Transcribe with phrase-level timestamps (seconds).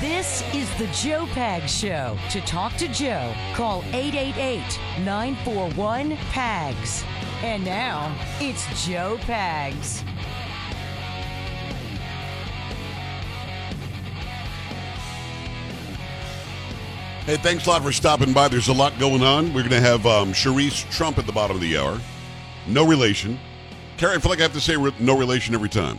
[0.00, 2.16] This is the Joe Pags Show.
[2.30, 4.62] To talk to Joe, call 888
[5.04, 7.02] 941 PAGS.
[7.42, 10.04] And now, it's Joe Pags.
[17.26, 18.46] Hey, thanks a lot for stopping by.
[18.46, 19.46] There's a lot going on.
[19.52, 22.00] We're going to have um, Cherise Trump at the bottom of the hour.
[22.68, 23.36] No relation.
[23.96, 25.98] Carrie, I feel like I have to say re- no relation every time.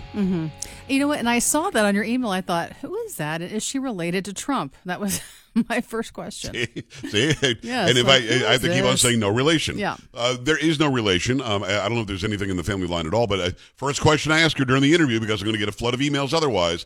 [0.89, 1.19] You know what?
[1.19, 2.29] And I saw that on your email.
[2.31, 3.41] I thought, who is that?
[3.41, 4.75] Is she related to Trump?
[4.85, 5.21] That was
[5.69, 6.53] my first question.
[6.89, 7.33] See?
[7.61, 9.77] Yeah, and if like, I, I have to keep on saying no relation.
[9.77, 9.97] Yeah.
[10.13, 11.41] Uh, there is no relation.
[11.41, 13.39] Um, I, I don't know if there's anything in the family line at all, but
[13.39, 15.73] uh, first question I ask her during the interview, because I'm going to get a
[15.73, 16.85] flood of emails otherwise,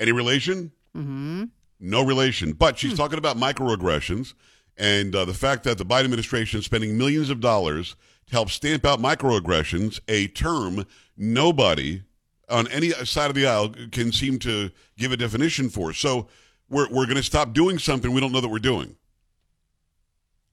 [0.00, 0.72] any relation?
[0.96, 1.44] Mm-hmm.
[1.80, 2.52] No relation.
[2.52, 2.88] But Hmm.
[2.88, 4.34] she's talking about microaggressions
[4.76, 7.94] and uh, the fact that the Biden administration is spending millions of dollars
[8.26, 10.84] to help stamp out microaggressions, a term
[11.16, 12.02] nobody
[12.48, 15.92] on any side of the aisle can seem to give a definition for.
[15.92, 16.28] So
[16.68, 18.96] we're, we're going to stop doing something we don't know that we're doing.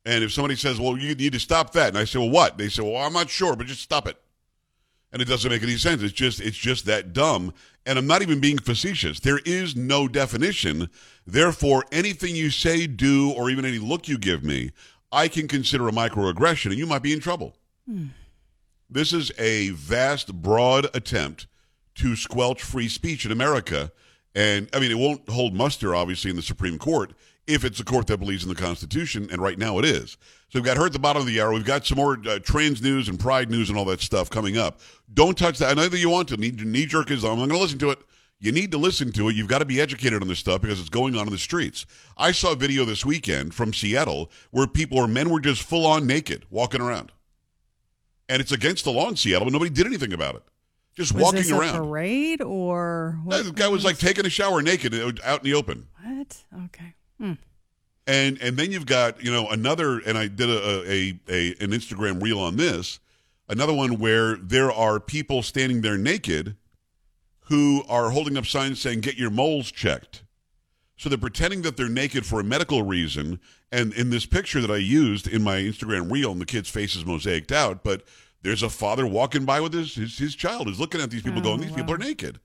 [0.05, 1.89] And if somebody says, well, you need to stop that.
[1.89, 2.57] And I say, well, what?
[2.57, 4.17] They say, well, I'm not sure, but just stop it.
[5.13, 6.01] And it doesn't make any sense.
[6.01, 7.53] It's just, it's just that dumb.
[7.85, 9.19] And I'm not even being facetious.
[9.19, 10.89] There is no definition.
[11.27, 14.71] Therefore, anything you say, do, or even any look you give me,
[15.11, 17.55] I can consider a microaggression and you might be in trouble.
[17.85, 18.07] Hmm.
[18.89, 21.47] This is a vast, broad attempt
[22.01, 23.91] to squelch free speech in America.
[24.33, 27.13] And I mean, it won't hold muster, obviously, in the Supreme Court
[27.47, 29.27] if it's a court that believes in the Constitution.
[29.31, 30.17] And right now it is.
[30.49, 31.53] So we've got her at the bottom of the hour.
[31.53, 34.57] We've got some more uh, trans news and pride news and all that stuff coming
[34.57, 34.79] up.
[35.13, 35.69] Don't touch that.
[35.69, 36.37] I know that you want to.
[36.37, 37.99] Knee, knee jerk is, I'm going to listen to it.
[38.39, 39.35] You need to listen to it.
[39.35, 41.85] You've got to be educated on this stuff because it's going on in the streets.
[42.17, 45.85] I saw a video this weekend from Seattle where people or men were just full
[45.85, 47.11] on naked walking around.
[48.27, 50.43] And it's against the law in Seattle, but nobody did anything about it.
[50.95, 51.75] Just Was walking this around.
[51.75, 53.45] a parade or what?
[53.45, 55.87] the guy was like taking a shower naked uh, out in the open.
[56.03, 56.37] what?
[56.65, 56.93] Okay.
[57.17, 57.33] Hmm.
[58.07, 61.71] And and then you've got you know another, and I did a, a, a an
[61.71, 62.99] Instagram reel on this,
[63.47, 66.55] another one where there are people standing there naked,
[67.45, 70.23] who are holding up signs saying "Get your moles checked."
[70.97, 73.39] So they're pretending that they're naked for a medical reason.
[73.71, 76.95] And in this picture that I used in my Instagram reel, and the kid's face
[76.95, 78.03] is mosaiced out, but
[78.43, 81.41] there's a father walking by with his his, his child who's looking at these people,
[81.41, 82.39] going, "These people are oh, naked."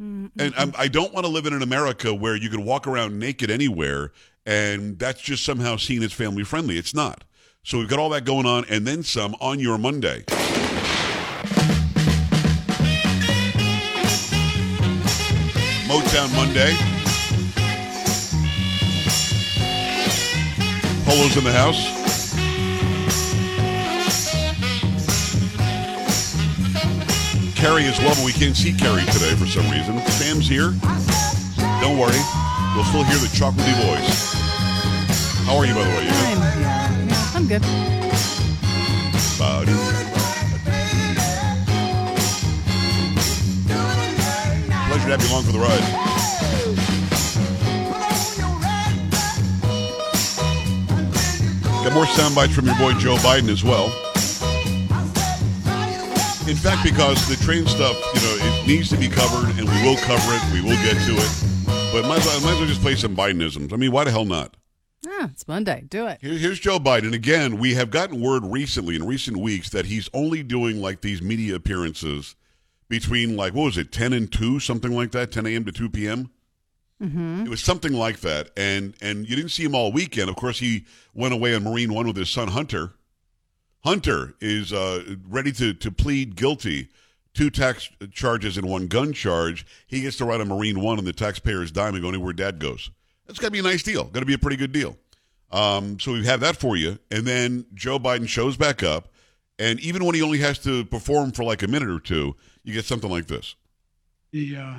[0.00, 0.40] Mm-hmm.
[0.40, 3.18] And I'm, I don't want to live in an America where you can walk around
[3.18, 4.12] naked anywhere,
[4.46, 6.78] and that's just somehow seen as family friendly.
[6.78, 7.24] It's not.
[7.62, 10.24] So we've got all that going on, and then some on your Monday.
[15.86, 16.74] Motown Monday.
[21.04, 22.01] Polo's in the house.
[27.62, 29.96] Carrie as well, but we can't see Carrie today for some reason.
[30.18, 30.74] Sam's here.
[31.80, 32.18] Don't worry.
[32.74, 34.34] We'll still hear the chocolatey voice.
[35.46, 36.02] How are you, by the way?
[36.02, 36.26] You good?
[36.26, 37.06] I'm.
[37.08, 37.62] Yeah, I'm good.
[39.38, 39.76] Ba-do.
[44.88, 45.86] Pleasure to have you along for the ride.
[51.84, 53.92] Got more sound bites from your boy Joe Biden as well.
[56.48, 59.82] In fact, because the train stuff, you know, it needs to be covered, and we
[59.82, 60.52] will cover it.
[60.52, 61.92] We will get to it.
[61.92, 63.72] But might as well, might as well just play some Bidenisms.
[63.72, 64.56] I mean, why the hell not?
[65.06, 65.84] Ah, it's Monday.
[65.88, 66.18] Do it.
[66.20, 67.14] Here- Here's Joe Biden.
[67.14, 71.22] Again, we have gotten word recently, in recent weeks, that he's only doing like these
[71.22, 72.34] media appearances
[72.88, 75.64] between like, what was it, 10 and 2, something like that, 10 a.m.
[75.64, 76.30] to 2 p.m.?
[77.00, 78.50] It was something like that.
[78.56, 80.28] And and you didn't see him all weekend.
[80.30, 80.84] Of course, he
[81.14, 82.92] went away on Marine One with his son, Hunter.
[83.84, 86.88] Hunter is uh, ready to, to plead guilty.
[87.34, 89.66] Two tax charges and one gun charge.
[89.86, 92.58] He gets to ride a Marine One on the taxpayer's dime and go anywhere dad
[92.58, 92.90] goes.
[93.26, 94.04] That's got to be a nice deal.
[94.04, 94.96] Got to be a pretty good deal.
[95.50, 96.98] Um, so we have that for you.
[97.10, 99.08] And then Joe Biden shows back up.
[99.58, 102.74] And even when he only has to perform for like a minute or two, you
[102.74, 103.54] get something like this.
[104.32, 104.74] The, uh,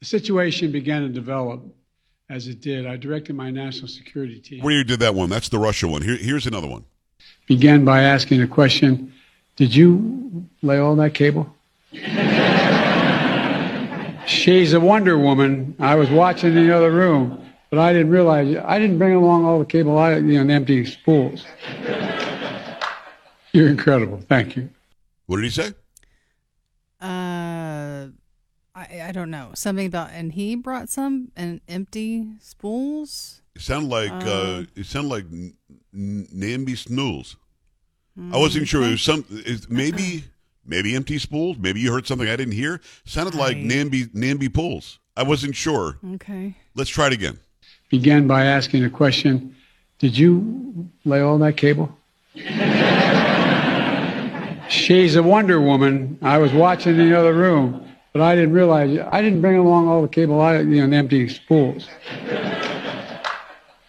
[0.00, 1.64] the situation began to develop
[2.28, 2.86] as it did.
[2.86, 4.62] I directed my national security team.
[4.62, 5.30] Where you did that one?
[5.30, 6.02] That's the Russia one.
[6.02, 6.84] Here, here's another one.
[7.46, 9.12] Began by asking a question
[9.56, 11.52] Did you lay all that cable?
[14.26, 15.76] She's a Wonder Woman.
[15.78, 17.40] I was watching in the other room,
[17.70, 20.84] but I didn't realize I didn't bring along all the cable, I, you know, empty
[20.84, 21.44] spools.
[23.52, 24.20] You're incredible.
[24.28, 24.68] Thank you.
[25.26, 25.68] What did he say?
[27.00, 28.08] Uh,
[28.74, 33.42] I I don't know something about, and he brought some and empty spools.
[33.54, 35.24] It sounded like uh, it sounded like
[35.96, 37.36] N- N- Namby Snools.
[38.32, 38.82] I wasn't sure.
[38.82, 40.24] It was some is maybe
[40.64, 41.58] maybe empty spools.
[41.58, 42.80] Maybe you heard something I didn't hear.
[43.04, 44.98] Sounded like I- Namby Namby pools.
[45.18, 45.98] I wasn't sure.
[46.14, 46.54] Okay.
[46.74, 47.38] Let's try it again.
[47.90, 49.54] Began by asking a question
[49.98, 51.94] Did you lay all that cable?
[54.68, 56.18] She's a Wonder Woman.
[56.22, 59.88] I was watching in the other room, but I didn't realize I didn't bring along
[59.88, 61.86] all the cable, I, you know, empty spools.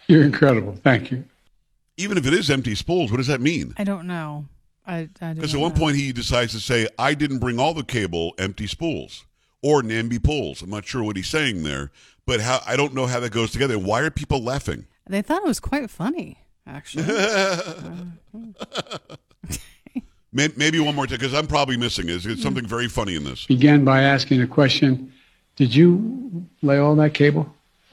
[0.06, 0.76] You're incredible.
[0.84, 1.24] Thank you.
[1.98, 3.74] Even if it is empty spools, what does that mean?
[3.76, 4.46] I don't know.
[4.86, 5.78] I I Because don't at one know.
[5.78, 9.24] point he decides to say, "I didn't bring all the cable, empty spools."
[9.60, 10.62] Or Namby pools.
[10.62, 11.90] I'm not sure what he's saying there,
[12.24, 13.76] but how I don't know how that goes together.
[13.78, 14.86] Why are people laughing?
[15.08, 17.04] they thought it was quite funny, actually.
[20.32, 22.08] Maybe one more time, because I'm probably missing.
[22.08, 23.46] Is it's something very funny in this?
[23.46, 25.12] Began by asking a question
[25.56, 27.52] Did you lay all that cable?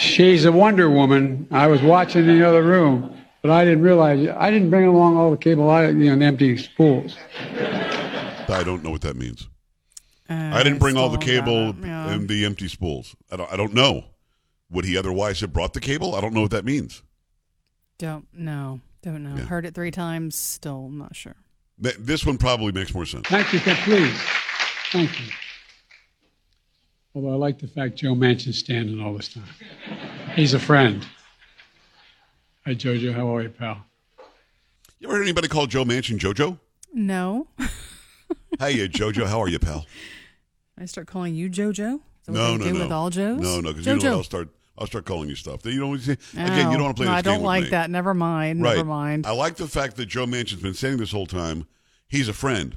[0.00, 1.46] She's a Wonder Woman.
[1.50, 5.16] I was watching in the other room, but I didn't realize I didn't bring along
[5.16, 7.16] all the cable, I, you know, and empty spools.
[7.52, 9.48] I don't know what that means.
[10.28, 12.10] Uh, I didn't bring all the cable yeah.
[12.10, 13.14] and the empty spools.
[13.30, 13.52] I don't.
[13.52, 14.04] I don't know.
[14.70, 16.14] Would he otherwise have brought the cable?
[16.14, 17.02] I don't know what that means.
[17.98, 18.80] Don't know.
[19.02, 19.36] Don't know.
[19.36, 19.44] Yeah.
[19.44, 20.36] Heard it three times.
[20.36, 21.36] Still not sure.
[21.78, 23.26] This one probably makes more sense.
[23.26, 24.18] Thank you, please.
[24.92, 25.26] Thank you.
[27.14, 29.44] Although I like the fact Joe Manchin's standing all this time.
[30.36, 31.04] He's a friend.
[32.64, 33.12] Hi, Jojo.
[33.12, 33.84] How are you, pal?
[35.00, 36.58] You ever heard anybody call Joe Manchin JoJo?
[36.92, 37.48] No.
[38.58, 39.86] Hey, JoJo, how are you, pal?
[40.78, 41.94] I start calling you JoJo.
[41.94, 42.80] Is No, no, do no.
[42.80, 43.40] with all Joes.
[43.40, 44.04] No, no, because you know what?
[44.04, 44.16] JoJo.
[44.18, 44.48] I'll start.
[44.76, 45.64] I'll start calling you stuff.
[45.64, 46.16] You don't again.
[46.34, 47.70] You Oh, don't want to play no, this I don't game with like me.
[47.70, 47.90] that.
[47.90, 48.62] Never mind.
[48.62, 48.76] Right.
[48.76, 49.26] Never mind.
[49.26, 51.66] I like the fact that Joe Manchin's been saying this whole time.
[52.08, 52.76] He's a friend,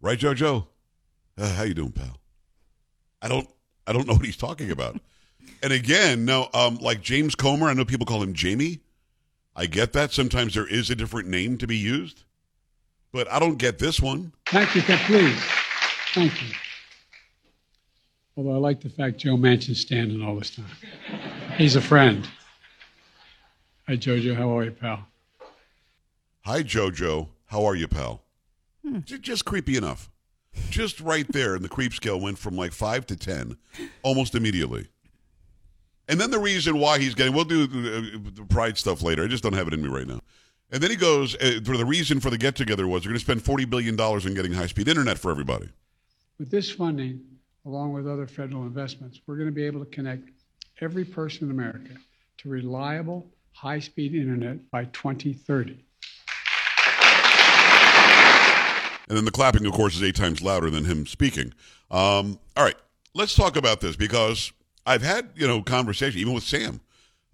[0.00, 0.66] right, JoJo?
[1.38, 2.19] Uh, how you doing, pal?
[3.22, 3.48] I don't.
[3.86, 5.00] I don't know what he's talking about.
[5.62, 7.66] and again, no, um, like James Comer.
[7.68, 8.80] I know people call him Jamie.
[9.56, 10.12] I get that.
[10.12, 12.22] Sometimes there is a different name to be used,
[13.12, 14.32] but I don't get this one.
[14.46, 15.42] Thank you, please.
[16.14, 16.54] Thank you.
[18.36, 20.64] Although I like the fact Joe Manchin's standing all this time.
[21.56, 22.28] He's a friend.
[23.86, 24.36] Hi, Jojo.
[24.36, 25.06] How are you, pal?
[26.44, 27.28] Hi, JoJo.
[27.46, 28.22] How are you, pal?
[29.04, 30.09] J- Just creepy enough.
[30.70, 33.56] Just right there, and the creep scale went from like five to ten
[34.02, 34.88] almost immediately.
[36.08, 39.22] And then the reason why he's getting, we'll do the, the pride stuff later.
[39.22, 40.20] I just don't have it in me right now.
[40.72, 43.18] And then he goes, uh, for the reason for the get together was they're going
[43.18, 45.68] to spend $40 billion on getting high speed internet for everybody.
[46.38, 47.20] With this funding,
[47.64, 50.30] along with other federal investments, we're going to be able to connect
[50.80, 51.94] every person in America
[52.38, 55.84] to reliable, high speed internet by 2030.
[59.10, 61.52] And then the clapping, of course, is eight times louder than him speaking.
[61.90, 62.76] Um, all right,
[63.12, 64.52] let's talk about this because
[64.86, 66.80] I've had you know conversation even with Sam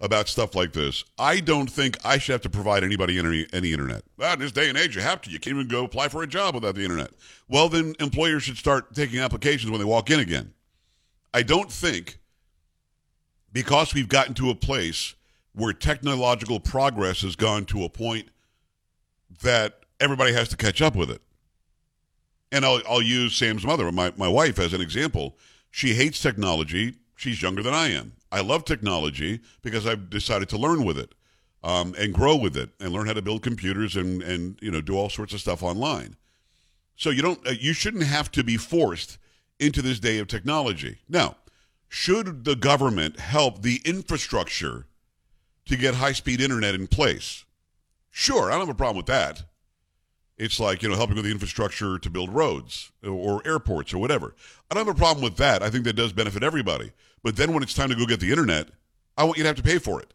[0.01, 1.05] about stuff like this.
[1.19, 4.01] I don't think I should have to provide anybody any any internet.
[4.17, 5.29] Well, in this day and age, you have to.
[5.29, 7.11] You can't even go apply for a job without the internet.
[7.47, 10.55] Well, then employers should start taking applications when they walk in again.
[11.31, 12.17] I don't think
[13.53, 15.13] because we've gotten to a place
[15.53, 18.29] where technological progress has gone to a point
[19.43, 21.21] that everybody has to catch up with it.
[22.51, 25.37] And I'll, I'll use Sam's mother, my, my wife, as an example.
[25.69, 26.95] She hates technology.
[27.15, 28.13] She's younger than I am.
[28.31, 31.13] I love technology because I've decided to learn with it
[31.63, 34.81] um, and grow with it and learn how to build computers and, and you know
[34.81, 36.15] do all sorts of stuff online.
[36.95, 39.17] So you don't uh, you shouldn't have to be forced
[39.59, 40.99] into this day of technology.
[41.09, 41.35] Now,
[41.89, 44.87] should the government help the infrastructure
[45.65, 47.45] to get high-speed internet in place?
[48.11, 49.43] Sure, I don't have a problem with that.
[50.37, 54.35] It's like, you know, helping with the infrastructure to build roads or airports or whatever.
[54.69, 55.63] I don't have a problem with that.
[55.63, 56.91] I think that does benefit everybody.
[57.23, 58.69] But then when it's time to go get the internet,
[59.17, 60.13] I want you to have to pay for it.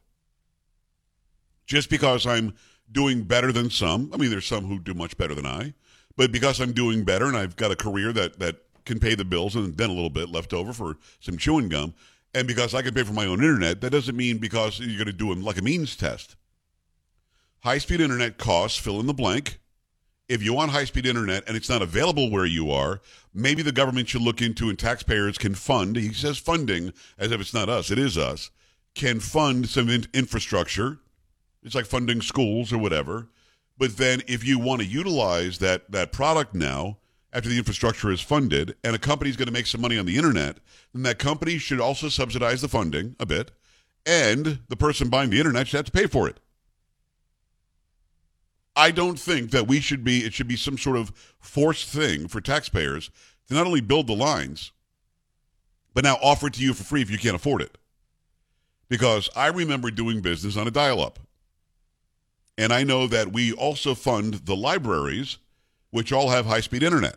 [1.67, 2.55] Just because I'm
[2.91, 4.11] doing better than some.
[4.15, 5.75] I mean, there's some who do much better than I.
[6.17, 9.25] But because I'm doing better and I've got a career that, that can pay the
[9.25, 11.95] bills and then a little bit left over for some chewing gum,
[12.35, 15.07] and because I can pay for my own internet, that doesn't mean because you're going
[15.07, 16.37] to do them like a means test.
[17.61, 19.59] High speed internet costs fill in the blank
[20.33, 23.01] if you want high speed internet and it's not available where you are,
[23.35, 25.97] maybe the government should look into and taxpayers can fund.
[25.97, 28.51] He says funding as if it's not us, it is us,
[28.95, 30.99] can fund some in- infrastructure.
[31.63, 33.29] It's like funding schools or whatever
[33.79, 36.99] But then if you want to utilize that that product now
[37.33, 40.17] after the infrastructure is funded and a company's going to make some money on the
[40.17, 40.59] internet,
[40.93, 43.51] then that company should also subsidize the funding a bit
[44.07, 46.39] and the person buying the internet should have to pay for it.
[48.75, 52.29] I don't think that we should be it should be some sort of forced thing
[52.29, 53.11] for taxpayers
[53.49, 54.73] to not only build the lines
[55.95, 57.77] but now offer it to you for free if you can't afford it.
[58.89, 61.19] Because I remember doing business on a dial-up.
[62.59, 65.39] And I know that we also fund the libraries
[65.91, 67.17] which all have high-speed internet.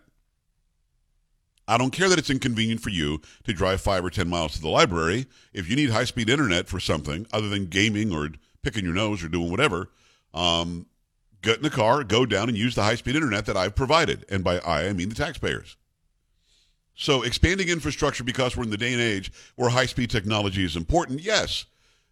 [1.68, 4.62] I don't care that it's inconvenient for you to drive five or 10 miles to
[4.62, 5.26] the library.
[5.52, 8.30] If you need high speed internet for something other than gaming or
[8.62, 9.90] picking your nose or doing whatever,
[10.34, 10.86] um,
[11.46, 14.26] get in the car, go down and use the high speed internet that I've provided.
[14.30, 15.78] And by I, I mean the taxpayers.
[16.96, 20.76] So expanding infrastructure because we're in the day and age where high speed technology is
[20.76, 21.66] important, yes.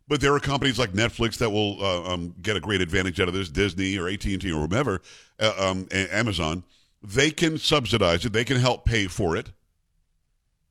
[0.08, 3.30] But there are companies like Netflix that will uh, um, get a great advantage out
[3.30, 5.02] of this, Disney or AT and T or whomever,
[5.40, 6.63] uh, um, Amazon
[7.04, 9.52] they can subsidize it, they can help pay for it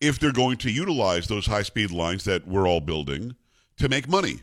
[0.00, 3.37] if they're going to utilize those high speed lines that we're all building
[3.76, 4.40] to make money.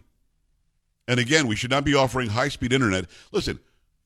[1.08, 3.06] And again, we should not be offering high speed internet.
[3.32, 3.60] Listen,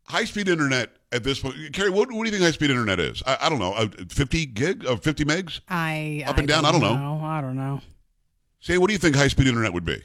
[0.06, 3.00] high speed internet at this point, Carrie, what, what do you think high speed internet
[3.00, 3.22] is?
[3.26, 5.60] I, I don't know, uh, 50 gig of 50 megs?
[5.70, 6.66] I up and down.
[6.66, 6.96] I don't know.
[6.96, 7.24] know.
[7.26, 7.82] I don't know.
[8.60, 10.02] Say, what do you think high speed internet would be?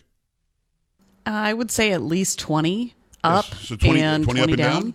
[1.26, 4.82] I would say at least 20 up so 20, and 20, 20 up and down.
[4.82, 4.94] down?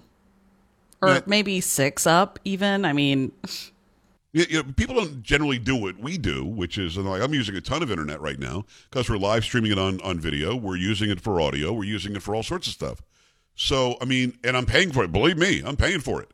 [1.01, 1.19] or Yeah.
[1.25, 3.33] maybe six up even i mean
[4.31, 7.55] You you know, people don't generally do what we do, which is like I'm using
[7.55, 10.55] a ton of internet right now because we're live streaming it on on video.
[10.55, 11.71] We're using it for audio.
[11.71, 13.01] We're using it for all sorts of stuff.
[13.55, 15.11] So I mean, and I'm paying for it.
[15.11, 16.29] Believe me, I'm paying for it.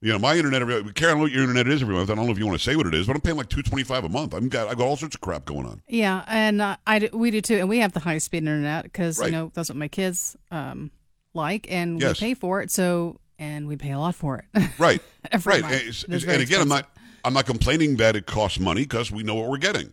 [0.00, 0.62] You know, my internet.
[0.62, 2.10] every- Karen, I don't know what your internet is every month.
[2.10, 3.48] I don't know if you want to say what it is, but I'm paying like
[3.48, 4.34] two twenty five a month.
[4.34, 5.82] I've got I've got all sorts of crap going on.
[5.88, 9.18] Yeah, and uh, I we do too, and we have the high speed internet because
[9.18, 9.26] Right.
[9.26, 10.90] you know that's what my kids um,
[11.34, 12.20] like, and Yes.
[12.20, 12.70] we pay for it.
[12.70, 14.70] So, and we pay a lot for it.
[14.78, 15.00] Right,
[15.44, 15.62] right.
[15.62, 15.64] month.
[15.64, 16.88] And, It is and again, I'm not
[17.24, 19.92] I'm not complaining that it costs money because we know what we're getting.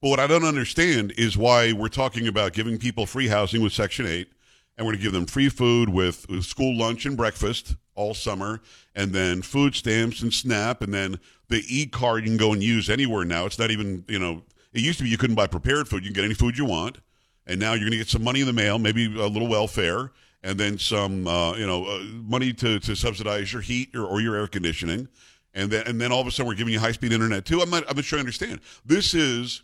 [0.00, 3.72] But what I don't understand is why we're talking about giving people free housing with
[3.72, 4.28] Section 8,
[4.76, 8.14] and we're going to give them free food with, with school lunch and breakfast all
[8.14, 8.60] summer,
[8.94, 12.62] and then food stamps and SNAP, and then the e card you can go and
[12.62, 13.44] use anywhere now.
[13.44, 16.04] It's not even, you know, it used to be you couldn't buy prepared food.
[16.04, 16.98] You can get any food you want.
[17.46, 20.12] And now you're going to get some money in the mail, maybe a little welfare,
[20.42, 24.20] and then some, uh, you know, uh, money to, to subsidize your heat or, or
[24.20, 25.08] your air conditioning.
[25.52, 27.60] And then, and then all of a sudden we're giving you high speed internet too.
[27.60, 28.60] I'm not, I'm not sure I understand.
[28.86, 29.62] This is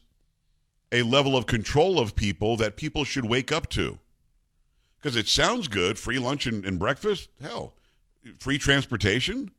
[0.91, 3.99] a level of control of people that people should wake up to.
[5.07, 7.29] Because it sounds good free lunch and, and breakfast.
[7.41, 7.75] Hell,
[8.41, 9.53] free transportation,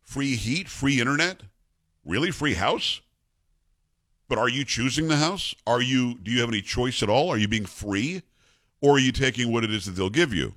[0.00, 1.42] free heat, free internet.
[2.02, 2.30] Really?
[2.30, 3.02] Free house?
[4.26, 5.54] But are you choosing the house?
[5.66, 7.28] Are you do you have any choice at all?
[7.28, 8.22] Are you being free?
[8.80, 10.54] Or are you taking what it is that they'll give you?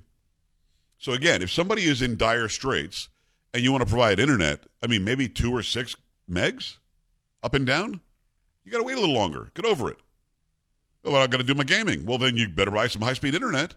[0.98, 3.10] So again, if somebody is in dire straits
[3.53, 5.98] and you want to provide internet, I mean maybe two or six
[6.31, 6.77] megs
[7.43, 8.00] up and down,
[8.63, 9.51] you gotta wait a little longer.
[9.53, 9.98] Get over it.
[11.03, 12.05] Well, I gotta do my gaming.
[12.05, 13.75] Well then you better buy some high speed internet.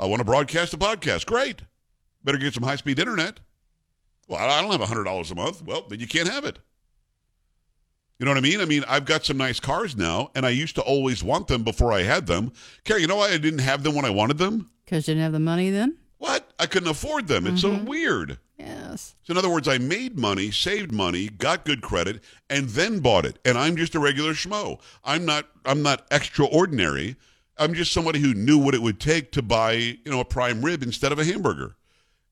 [0.00, 1.26] I want to broadcast a podcast.
[1.26, 1.60] Great.
[2.24, 3.38] Better get some high speed internet.
[4.28, 5.62] Well, I don't have $100 a month.
[5.62, 6.58] Well, then you can't have it.
[8.18, 8.60] You know what I mean?
[8.60, 11.64] I mean, I've got some nice cars now, and I used to always want them
[11.64, 12.52] before I had them.
[12.84, 14.70] Carrie, you know why I didn't have them when I wanted them?
[14.84, 15.98] Because you didn't have the money then.
[16.16, 16.50] What?
[16.58, 17.46] I couldn't afford them.
[17.46, 17.86] It's so mm-hmm.
[17.86, 18.38] weird.
[18.58, 19.16] Yes.
[19.22, 23.24] So, in other words, I made money, saved money, got good credit, and then bought
[23.24, 23.38] it.
[23.44, 24.80] And I'm just a regular schmo.
[25.02, 25.46] I'm not.
[25.64, 27.16] I'm not extraordinary.
[27.60, 30.62] I'm just somebody who knew what it would take to buy, you know, a prime
[30.62, 31.76] rib instead of a hamburger.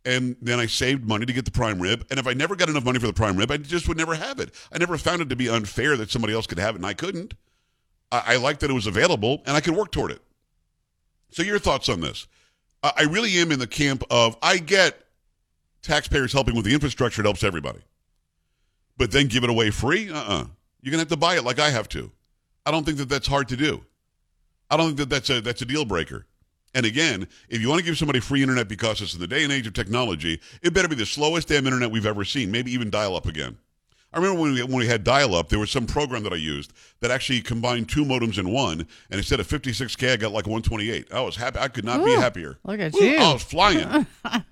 [0.04, 2.06] And then I saved money to get the prime rib.
[2.10, 4.14] And if I never got enough money for the prime rib, I just would never
[4.14, 4.54] have it.
[4.72, 6.94] I never found it to be unfair that somebody else could have it and I
[6.94, 7.34] couldn't.
[8.10, 10.22] I, I liked that it was available and I could work toward it.
[11.30, 12.26] So, your thoughts on this?
[12.82, 15.04] I I really am in the camp of I get
[15.82, 17.80] taxpayers helping with the infrastructure, it helps everybody.
[18.96, 20.10] But then give it away free?
[20.10, 20.44] Uh uh
[20.80, 22.10] You're going to have to buy it like I have to.
[22.64, 23.84] I don't think that that's hard to do.
[24.70, 26.26] I don't think that that's a, that's a deal breaker.
[26.74, 29.42] And again, if you want to give somebody free internet because it's in the day
[29.42, 32.70] and age of technology, it better be the slowest damn internet we've ever seen, maybe
[32.72, 33.56] even dial up again.
[34.12, 36.36] I remember when we, when we had dial up, there was some program that I
[36.36, 40.46] used that actually combined two modems in one, and instead of 56K, I got like
[40.46, 41.12] 128.
[41.12, 41.58] I was happy.
[41.58, 42.58] I could not be happier.
[42.64, 43.18] look at Woo, you.
[43.18, 44.06] I was flying.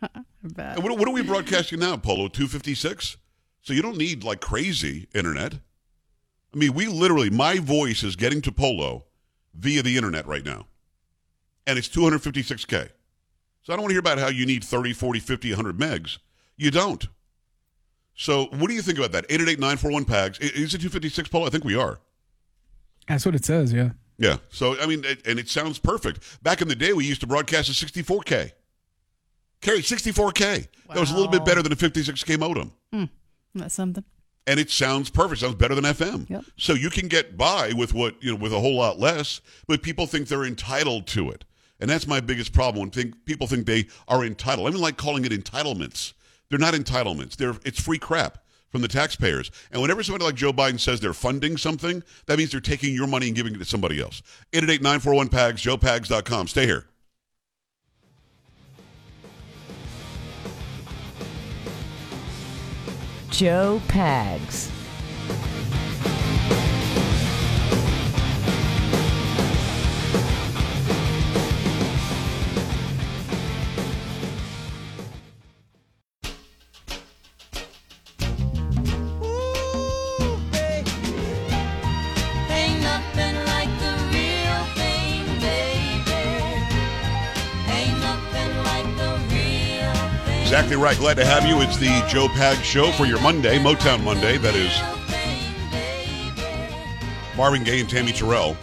[0.56, 2.28] And what, what are we broadcasting now, Polo?
[2.28, 3.16] 256?
[3.62, 5.54] So you don't need like crazy internet.
[5.54, 9.05] I mean, we literally, my voice is getting to Polo
[9.58, 10.66] via the internet right now.
[11.66, 12.90] And it's 256K.
[13.62, 16.18] So I don't want to hear about how you need 30, 40, 50, 100 megs.
[16.56, 17.06] You don't.
[18.14, 19.28] So what do you think about that?
[19.28, 20.38] 888-941-PAGS.
[20.38, 21.46] Is it 256, Polo?
[21.46, 21.98] I think we are.
[23.08, 23.90] That's what it says, yeah.
[24.18, 24.38] Yeah.
[24.48, 26.42] So, I mean, it, and it sounds perfect.
[26.42, 28.52] Back in the day, we used to broadcast at 64K.
[29.60, 30.68] Carried 64K.
[30.88, 32.72] That was a little bit better than a 56K modem.
[32.92, 33.04] Hmm.
[33.54, 34.04] That's something.
[34.46, 35.40] And it sounds perfect.
[35.40, 36.28] Sounds better than FM.
[36.28, 36.44] Yep.
[36.56, 39.82] So you can get by with what you know with a whole lot less, but
[39.82, 41.44] people think they're entitled to it,
[41.80, 42.82] and that's my biggest problem.
[42.82, 46.12] When think, people think they are entitled, I even like calling it entitlements.
[46.48, 47.36] They're not entitlements.
[47.36, 48.38] They're it's free crap
[48.70, 49.50] from the taxpayers.
[49.70, 53.06] And whenever somebody like Joe Biden says they're funding something, that means they're taking your
[53.06, 54.22] money and giving it to somebody else.
[54.52, 56.48] 888-941-PAGS, joepags.com.
[56.48, 56.86] Stay here.
[63.36, 64.75] Joe Pags.
[90.78, 90.96] Right.
[90.98, 91.60] Glad to have you.
[91.60, 94.36] It's the Joe Pag Show for your Monday, Motown Monday.
[94.38, 94.72] That is
[97.36, 98.56] Marvin Gaye and Tammy Terrell.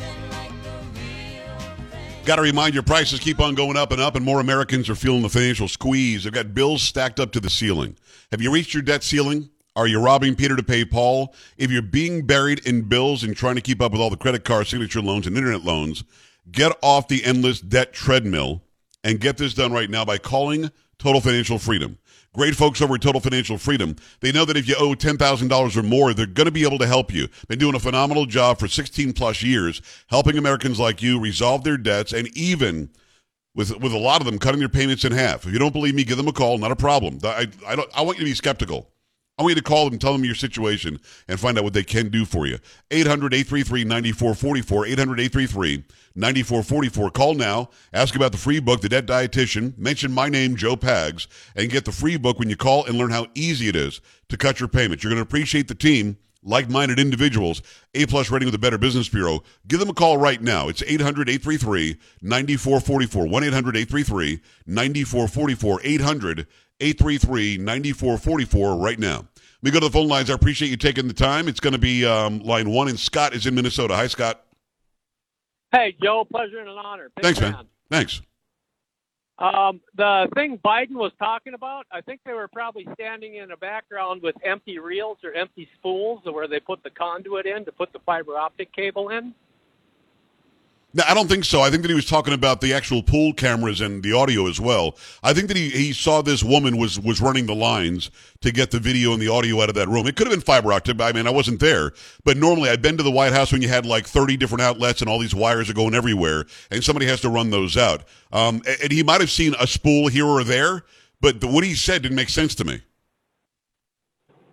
[2.25, 4.95] Got to remind you, prices keep on going up and up, and more Americans are
[4.95, 6.23] feeling the financial squeeze.
[6.23, 7.97] They've got bills stacked up to the ceiling.
[8.31, 9.49] Have you reached your debt ceiling?
[9.75, 11.33] Are you robbing Peter to pay Paul?
[11.57, 14.45] If you're being buried in bills and trying to keep up with all the credit
[14.45, 16.03] card, signature loans, and internet loans,
[16.51, 18.61] get off the endless debt treadmill
[19.03, 21.97] and get this done right now by calling Total Financial Freedom.
[22.33, 23.95] Great folks over at Total Financial Freedom.
[24.19, 26.87] They know that if you owe $10,000 or more, they're going to be able to
[26.87, 27.27] help you.
[27.47, 31.77] Been doing a phenomenal job for 16 plus years, helping Americans like you resolve their
[31.77, 32.89] debts and even
[33.55, 35.45] with with a lot of them cutting their payments in half.
[35.45, 36.57] If you don't believe me, give them a call.
[36.57, 37.19] Not a problem.
[37.23, 38.89] I, I, don't, I want you to be skeptical.
[39.37, 41.83] I want you to call them, tell them your situation, and find out what they
[41.83, 42.59] can do for you.
[42.91, 44.85] 800 833 9444.
[44.85, 45.83] 800 833
[46.15, 47.09] 9444.
[47.09, 47.69] Call now.
[47.93, 49.75] Ask about the free book, The Debt Dietitian.
[49.75, 51.25] Mention my name, Joe Pags,
[51.55, 54.37] and get the free book when you call and learn how easy it is to
[54.37, 55.03] cut your payments.
[55.03, 57.61] You're going to appreciate the team like-minded individuals,
[57.93, 59.43] A plus rating with the Better Business Bureau.
[59.67, 60.67] Give them a call right now.
[60.67, 61.97] It's 800-833-9444.
[66.79, 67.57] 1-800-833-9444.
[67.59, 69.17] 800-833-9444 right now.
[69.17, 69.27] Let
[69.63, 70.29] me go to the phone lines.
[70.29, 71.47] I appreciate you taking the time.
[71.47, 73.95] It's going to be um, line one, and Scott is in Minnesota.
[73.95, 74.43] Hi, Scott.
[75.71, 77.09] Hey, Joe, pleasure and an honor.
[77.15, 77.65] Big Thanks, man.
[77.89, 78.21] Thanks.
[79.39, 83.57] Um, the thing Biden was talking about, I think they were probably standing in a
[83.57, 87.91] background with empty reels or empty spools where they put the conduit in to put
[87.93, 89.33] the fiber optic cable in.
[90.95, 91.61] No, I don't think so.
[91.61, 94.61] I think that he was talking about the actual pool cameras and the audio as
[94.61, 94.95] well.
[95.23, 98.69] I think that he, he saw this woman was was running the lines to get
[98.69, 100.05] the video and the audio out of that room.
[100.05, 101.01] It could have been fiber optic.
[101.01, 103.69] I mean, I wasn't there, but normally I've been to the White House when you
[103.69, 107.21] had like thirty different outlets and all these wires are going everywhere, and somebody has
[107.21, 108.03] to run those out.
[108.31, 110.83] Um, and, and he might have seen a spool here or there,
[111.21, 112.81] but the, what he said didn't make sense to me.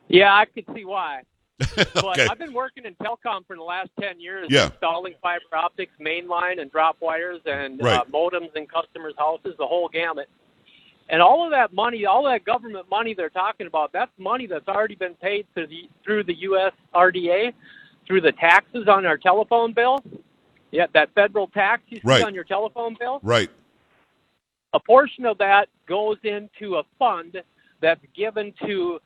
[0.08, 1.22] Yeah, I could see why.
[1.94, 2.26] But okay.
[2.30, 4.66] I've been working in telecom for the last 10 years, Yeah.
[4.66, 9.88] installing fiber optics, mainline, and drop wires, and uh, modems in customers' houses, the whole
[9.88, 10.28] gamut.
[11.08, 14.68] And all of that money, all that government money they're talking about, that's money that's
[14.68, 16.72] already been paid to the, through the U.S.
[16.94, 17.52] RDA,
[18.06, 19.98] through the taxes on our telephone bill.
[20.70, 22.24] Yeah, that federal tax you see Right.
[22.24, 23.18] on your telephone bill.
[23.22, 23.50] Right.
[24.72, 27.42] A portion of that goes into a fund
[27.80, 29.00] that's given to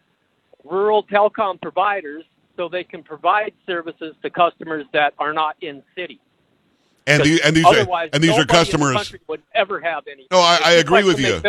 [0.63, 2.25] rural telecom providers
[2.57, 6.21] so they can provide services to customers that are not in city.
[7.07, 9.15] And the, and these are Otherwise, and these are in the customers.
[9.29, 10.27] would ever have any.
[10.31, 11.41] No, I- I agree like with you.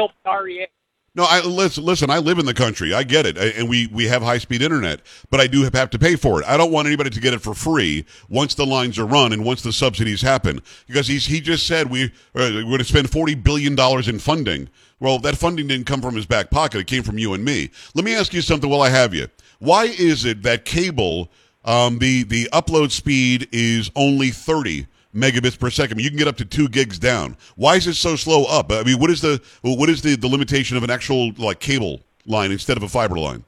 [1.15, 1.85] No, I listen.
[1.85, 2.93] Listen, I live in the country.
[2.93, 5.97] I get it, and we we have high speed internet, but I do have to
[5.99, 6.45] pay for it.
[6.47, 9.45] I don't want anybody to get it for free once the lines are run and
[9.45, 13.09] once the subsidies happen, because he's he just said we uh, we're going to spend
[13.09, 14.67] forty billion dollars in funding.
[14.99, 17.71] Well, that funding didn't come from his back pocket; it came from you and me.
[17.93, 19.29] Let me ask you something while I have you.
[19.59, 21.29] Why is it that cable,
[21.63, 24.87] um, the the upload speed is only thirty?
[25.15, 26.01] megabits per second.
[26.01, 27.37] You can get up to two gigs down.
[27.55, 28.69] Why is it so slow up?
[28.71, 32.01] I mean, what is the what is the, the limitation of an actual like cable
[32.25, 33.45] line instead of a fiber line?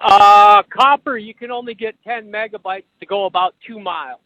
[0.00, 4.20] Uh, copper, you can only get 10 megabytes to go about two miles.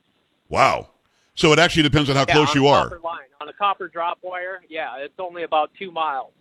[0.49, 0.89] Wow.
[1.35, 2.99] So it actually depends on how Yeah, close on you are.
[3.05, 3.21] Line.
[3.41, 6.33] On a copper drop wire, yeah, it's only about two miles.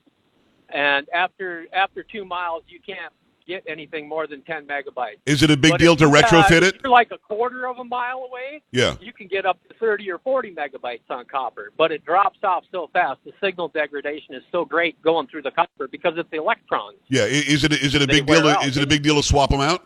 [0.70, 3.14] And after after two miles, you can't
[3.50, 5.18] get anything more than 10 megabytes.
[5.26, 6.82] Is it a big But deal to you, uh, retrofit if it?
[6.84, 8.62] You're like a quarter of a mile away.
[8.72, 8.96] Yeah.
[9.02, 12.64] You can get up to 30 or 40 megabytes on copper, but it drops off
[12.72, 13.20] so fast.
[13.26, 17.00] The signal degradation is so great going through the copper because it's the electrons.
[17.10, 17.24] Yeah.
[17.26, 18.44] Is it is it a big deal?
[18.44, 19.86] To, is it a big deal to swap them out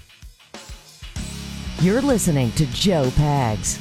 [1.80, 3.78] You're listening to Joe Pags.